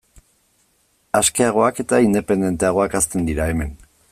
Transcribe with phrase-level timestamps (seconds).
[1.19, 3.79] Askeagoak eta independenteagoak hazten dira hemen.